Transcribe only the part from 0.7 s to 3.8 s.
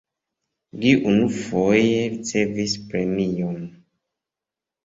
Li unufoje ricevis premion.